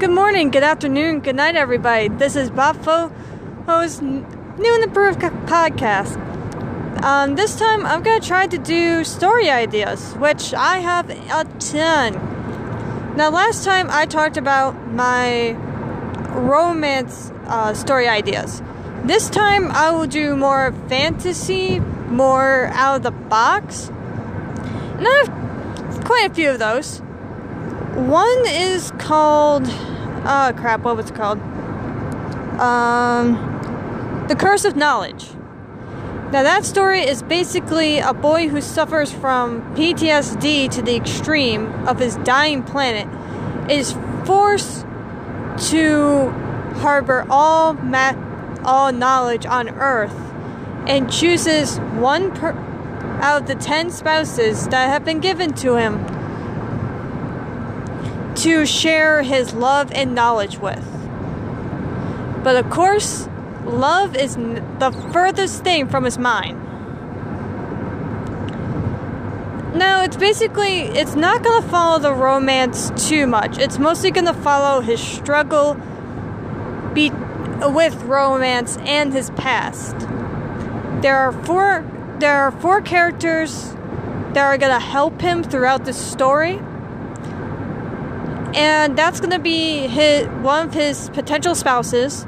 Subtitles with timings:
[0.00, 2.08] Good morning, good afternoon, good night, everybody.
[2.08, 3.12] This is Bob Fo,
[3.66, 4.24] host New
[4.56, 6.16] and Improved podcast.
[7.04, 12.14] Um, this time, I'm gonna try to do story ideas, which I have a ton.
[13.14, 15.50] Now, last time I talked about my
[16.30, 18.62] romance uh, story ideas.
[19.04, 21.78] This time, I will do more fantasy,
[22.08, 23.88] more out of the box.
[23.90, 27.02] And I have quite a few of those.
[27.96, 31.40] One is called oh crap, what was it called?
[32.60, 33.34] Um,
[34.28, 35.30] The Curse of Knowledge.
[36.30, 41.98] Now, that story is basically a boy who suffers from PTSD to the extreme of
[41.98, 43.08] his dying planet
[43.68, 44.86] is forced
[45.70, 46.30] to
[46.76, 48.14] harbor all ma-
[48.64, 50.14] all knowledge on Earth
[50.86, 52.56] and chooses one per-
[53.20, 55.98] out of the ten spouses that have been given to him
[58.42, 60.84] to share his love and knowledge with.
[62.42, 63.28] But of course,
[63.64, 66.58] love is the furthest thing from his mind.
[69.74, 73.58] Now, it's basically, it's not going to follow the romance too much.
[73.58, 75.74] It's mostly going to follow his struggle
[76.94, 77.12] be-
[77.60, 79.98] with romance and his past.
[81.02, 81.86] There are four
[82.18, 83.72] there are four characters
[84.34, 86.60] that are going to help him throughout the story
[88.54, 92.26] and that's going to be his, one of his potential spouses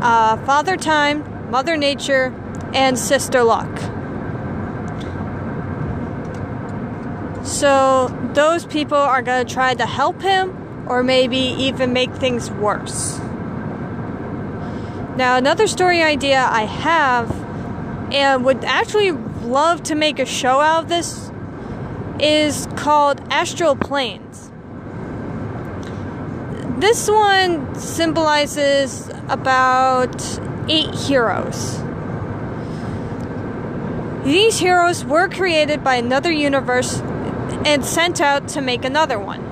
[0.00, 2.32] uh, Father Time, Mother Nature,
[2.72, 3.68] and Sister Luck.
[7.44, 12.50] So, those people are going to try to help him or maybe even make things
[12.50, 13.18] worse.
[15.16, 17.30] Now, another story idea I have
[18.12, 21.30] and would actually love to make a show out of this
[22.20, 24.27] is called Astral Planes.
[26.78, 30.14] This one symbolizes about
[30.68, 31.80] eight heroes.
[34.22, 37.00] These heroes were created by another universe
[37.64, 39.42] and sent out to make another one.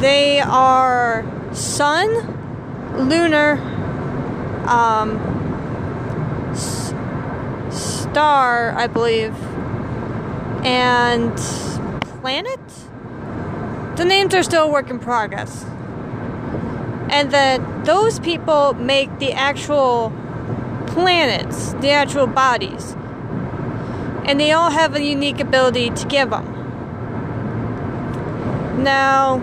[0.00, 1.24] They are
[1.54, 3.52] Sun, Lunar,
[4.66, 5.16] um,
[6.52, 6.92] S-
[7.70, 9.34] Star, I believe,
[10.62, 11.34] and
[12.20, 12.60] Planet?
[14.00, 15.62] The names are still work in progress.
[17.10, 20.10] And then those people make the actual
[20.86, 22.96] planets, the actual bodies.
[24.24, 26.46] And they all have a unique ability to give them.
[28.82, 29.36] Now,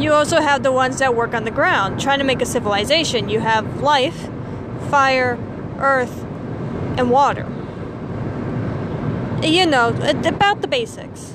[0.00, 3.28] you also have the ones that work on the ground, trying to make a civilization.
[3.28, 4.30] You have life,
[4.88, 5.38] fire,
[5.78, 6.24] earth,
[6.96, 7.46] and water.
[9.42, 11.33] You know, about the basics.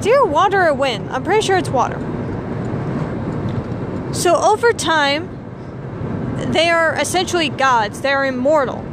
[0.00, 1.10] Dear water or wind?
[1.10, 1.98] I'm pretty sure it's water.
[4.12, 5.34] So over time,
[6.52, 8.00] they are essentially gods.
[8.00, 8.84] They're immortal.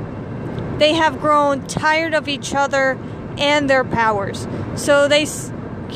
[0.78, 2.98] They have grown tired of each other
[3.38, 4.48] and their powers.
[4.76, 5.52] So they s-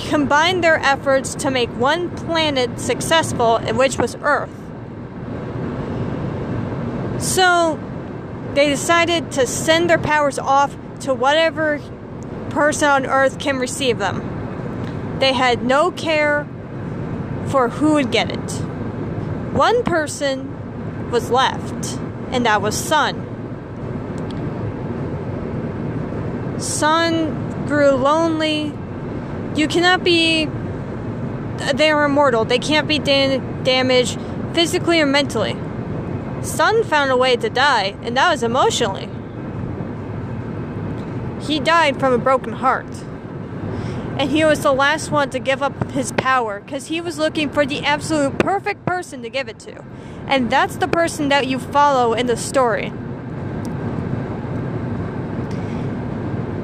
[0.09, 4.51] combined their efforts to make one planet successful, which was Earth.
[7.19, 7.79] So
[8.53, 11.81] they decided to send their powers off to whatever
[12.49, 14.38] person on Earth can receive them.
[15.19, 16.47] They had no care
[17.47, 18.51] for who would get it.
[19.53, 21.99] One person was left,
[22.31, 23.25] and that was Sun.
[26.59, 28.73] Sun grew lonely.
[29.55, 30.47] You cannot be.
[31.73, 32.45] They are immortal.
[32.45, 34.17] They can't be da- damaged
[34.53, 35.57] physically or mentally.
[36.41, 39.09] Sun found a way to die, and that was emotionally.
[41.41, 42.87] He died from a broken heart
[44.19, 47.49] and he was the last one to give up his power because he was looking
[47.49, 49.81] for the absolute perfect person to give it to.
[50.27, 52.91] And that's the person that you follow in the story.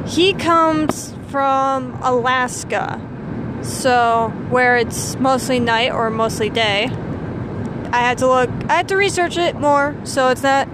[0.05, 2.99] He comes from Alaska,
[3.63, 6.89] so where it's mostly night or mostly day.
[7.93, 10.67] I had to look, I had to research it more, so it's not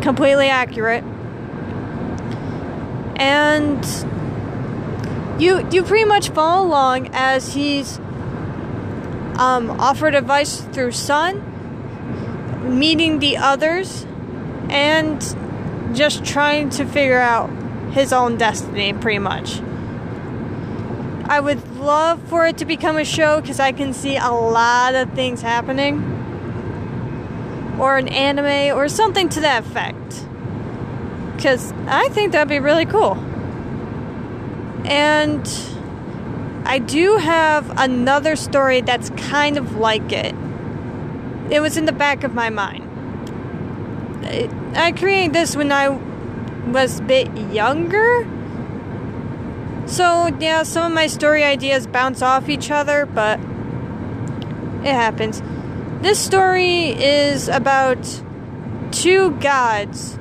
[0.00, 1.04] completely accurate.
[3.16, 3.84] And
[5.44, 7.98] you you pretty much follow along as he's
[9.36, 14.06] um, offered advice through Sun, meeting the others,
[14.70, 15.20] and
[15.94, 17.50] just trying to figure out
[17.92, 19.60] his own destiny, pretty much.
[21.26, 24.94] I would love for it to become a show because I can see a lot
[24.94, 26.02] of things happening,
[27.78, 30.26] or an anime, or something to that effect.
[31.36, 33.18] Because I think that'd be really cool.
[34.84, 35.46] And
[36.64, 40.34] I do have another story that's kind of like it.
[41.50, 42.90] It was in the back of my mind.
[44.76, 45.88] I created this when I
[46.70, 48.26] was a bit younger.
[49.86, 55.42] So, yeah, some of my story ideas bounce off each other, but it happens.
[56.00, 58.22] This story is about
[58.90, 60.18] two gods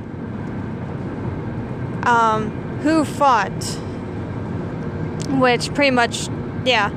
[2.04, 2.50] um,
[2.82, 3.52] who fought,
[5.40, 6.28] which pretty much,
[6.66, 6.92] yeah.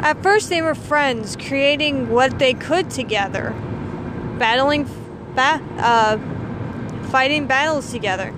[0.00, 3.54] At first, they were friends, creating what they could together,
[4.38, 4.84] battling,
[5.34, 6.18] ba- uh,
[7.10, 8.32] fighting battles together.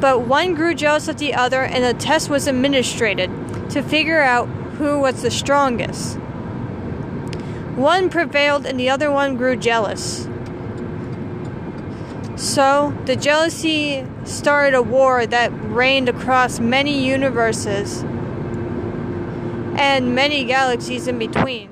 [0.00, 3.18] But one grew jealous of the other, and a test was administered
[3.70, 4.46] to figure out
[4.78, 6.16] who was the strongest.
[7.76, 10.26] One prevailed, and the other one grew jealous.
[12.40, 18.02] So, the jealousy started a war that reigned across many universes
[19.76, 21.68] and many galaxies in between.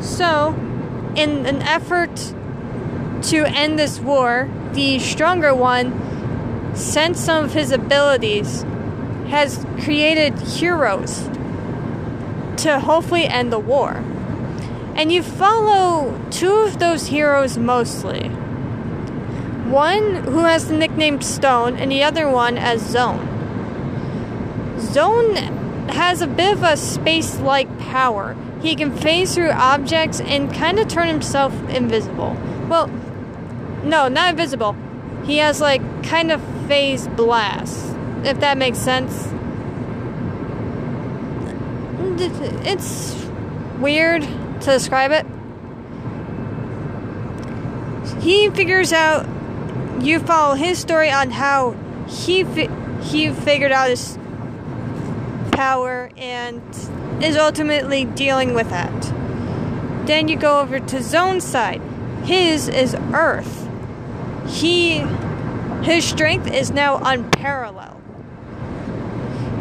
[0.00, 0.54] So,
[1.16, 2.16] in an effort
[3.24, 8.62] to end this war, the stronger one, sent some of his abilities,
[9.28, 11.28] has created heroes
[12.56, 14.02] to hopefully end the war.
[14.96, 18.28] And you follow two of those heroes mostly.
[19.68, 23.34] One who has the nickname Stone, and the other one as Zone.
[24.80, 25.34] Zone
[25.90, 28.34] has a bit of a space like power.
[28.62, 32.34] He can phase through objects and kind of turn himself invisible.
[32.68, 32.86] Well,
[33.84, 34.74] no, not invisible.
[35.24, 37.94] He has like kind of phase blast,
[38.24, 39.28] if that makes sense.
[42.64, 43.14] It's
[43.78, 44.26] weird
[44.60, 45.26] to describe it.
[48.22, 49.26] He figures out.
[50.02, 51.74] You follow his story on how
[52.06, 54.18] he fi- he figured out his
[55.52, 56.62] power and
[57.22, 59.12] is ultimately dealing with that.
[60.06, 61.80] Then you go over to Zone's side.
[62.24, 63.68] His is Earth.
[64.46, 65.04] He
[65.82, 68.02] his strength is now unparalleled.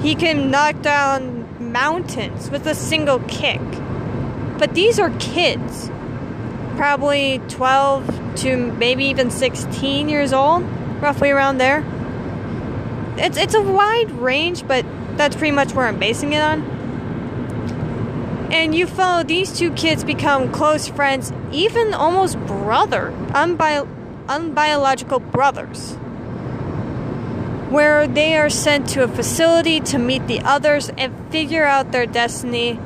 [0.01, 3.61] He can knock down mountains with a single kick.
[4.57, 5.89] But these are kids,
[6.77, 10.63] probably 12 to maybe even 16 years old,
[11.01, 11.83] roughly around there.
[13.17, 14.85] It's, it's a wide range, but
[15.17, 16.61] that's pretty much where I'm basing it on.
[18.51, 23.87] And you follow these two kids become close friends, even almost brother, unbi-
[24.27, 25.93] unbiological brothers,
[27.71, 32.05] where they are sent to a facility to meet the others and figure out their
[32.05, 32.79] destiny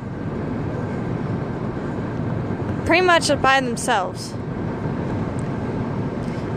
[2.90, 4.30] pretty much by themselves.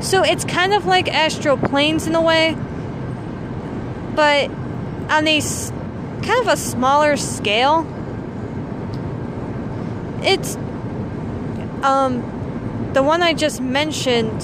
[0.01, 2.57] So it's kind of like astral planes in a way,
[4.15, 4.49] but
[5.11, 5.39] on a
[6.23, 7.85] kind of a smaller scale.
[10.23, 10.55] It's
[11.83, 12.23] um
[12.93, 14.41] the one I just mentioned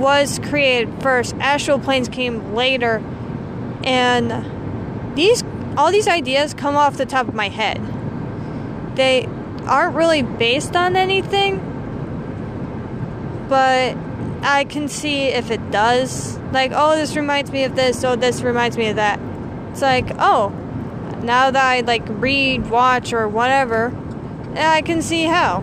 [0.00, 1.36] was created first.
[1.36, 3.00] Astral planes came later,
[3.84, 5.44] and these
[5.76, 7.80] all these ideas come off the top of my head.
[8.96, 9.28] They
[9.70, 11.58] aren't really based on anything,
[13.48, 13.96] but
[14.42, 16.36] I can see if it does.
[16.52, 19.20] Like, oh, this reminds me of this, oh, this reminds me of that.
[19.70, 20.48] It's like, oh,
[21.22, 23.96] now that I like read, watch, or whatever,
[24.56, 25.60] I can see how.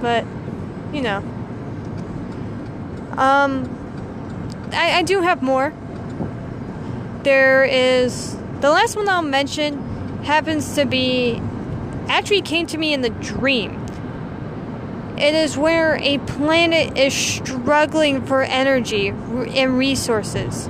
[0.00, 0.24] But,
[0.92, 1.18] you know.
[3.18, 3.70] Um,
[4.72, 5.72] I, I do have more.
[7.22, 11.38] There is the last one I'll mention happens to be
[12.08, 13.78] actually came to me in the dream.
[15.18, 20.68] It is where a planet is struggling for energy and resources,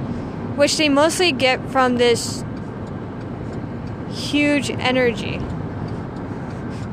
[0.56, 2.44] which they mostly get from this
[4.10, 5.38] huge energy.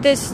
[0.02, 0.34] This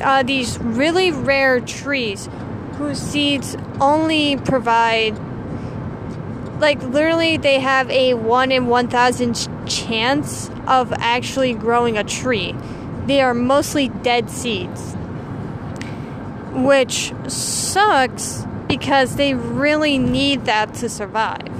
[0.00, 2.28] uh, these really rare trees
[2.72, 5.16] whose seeds only provide
[6.62, 12.54] like literally they have a 1 in 1000 chance of actually growing a tree.
[13.06, 14.94] They are mostly dead seeds.
[16.52, 21.50] Which sucks because they really need that to survive.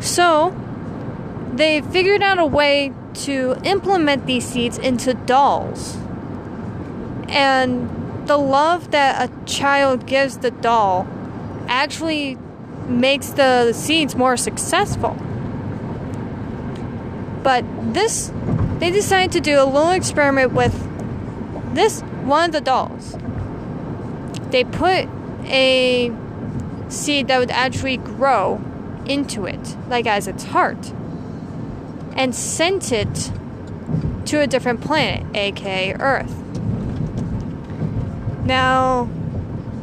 [0.00, 0.54] So,
[1.54, 2.92] they figured out a way
[3.26, 5.96] to implement these seeds into dolls.
[7.28, 11.06] And the love that a child gives the doll
[11.68, 12.38] actually
[12.88, 15.16] makes the seeds more successful.
[17.42, 17.64] But
[17.94, 18.32] this,
[18.78, 20.74] they decided to do a little experiment with
[21.74, 23.16] this one of the dolls.
[24.50, 25.08] They put
[25.44, 26.12] a
[26.88, 28.60] seed that would actually grow
[29.06, 30.92] into it, like as its heart,
[32.16, 33.30] and sent it
[34.26, 36.36] to a different planet, aka Earth.
[38.44, 39.08] Now,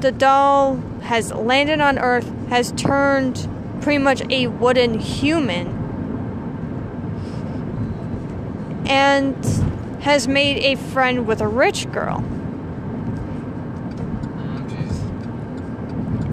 [0.01, 3.47] the doll has landed on Earth, has turned
[3.81, 5.67] pretty much a wooden human,
[8.87, 9.35] and
[10.01, 12.23] has made a friend with a rich girl.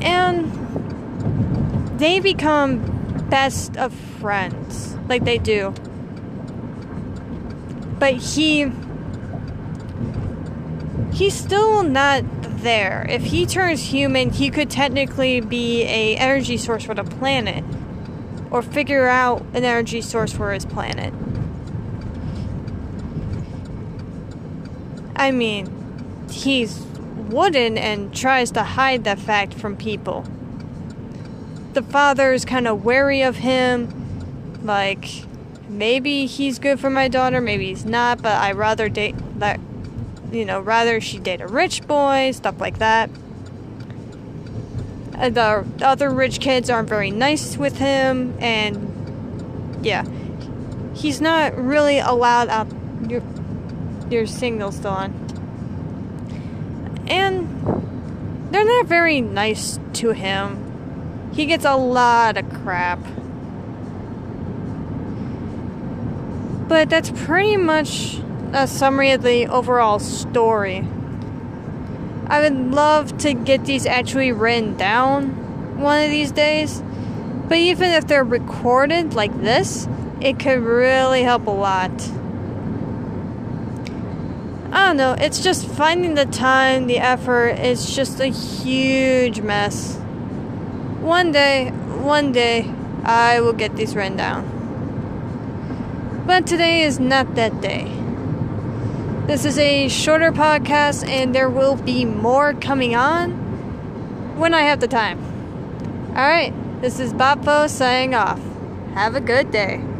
[0.02, 0.50] and
[1.98, 2.78] they become
[3.30, 5.72] best of friends like they do
[7.98, 8.70] but he
[11.12, 12.24] he's still not
[12.62, 17.64] there if he turns human he could technically be a energy source for the planet
[18.50, 21.12] or figure out an energy source for his planet
[25.16, 25.82] i mean
[26.30, 26.86] he's
[27.32, 30.24] wooden and tries to hide that fact from people.
[31.72, 35.24] The father is kind of wary of him, like
[35.68, 39.58] maybe he's good for my daughter, maybe he's not, but I'd rather date that,
[40.32, 43.10] you know, rather she date a rich boy, stuff like that.
[45.14, 50.04] And the other rich kids aren't very nice with him, and yeah,
[50.94, 52.66] he's not really allowed out.
[53.08, 53.22] Your
[54.10, 55.22] your signal's still on
[57.12, 61.30] and they're not very nice to him.
[61.34, 63.00] He gets a lot of crap.
[66.68, 68.18] But that's pretty much
[68.52, 70.86] a summary of the overall story.
[72.26, 76.82] I would love to get these actually written down one of these days.
[77.48, 79.88] But even if they're recorded like this,
[80.20, 81.90] it could really help a lot.
[84.70, 85.14] I don't know.
[85.18, 87.48] It's just finding the time, the effort.
[87.58, 89.96] It's just a huge mess.
[91.00, 92.72] One day, one day,
[93.04, 94.48] I will get these written down.
[96.26, 97.92] But today is not that day.
[99.26, 103.30] This is a shorter podcast, and there will be more coming on
[104.36, 105.20] when I have the time.
[106.08, 108.40] Alright, this is Bopfo signing off.
[108.94, 109.84] Have a good day.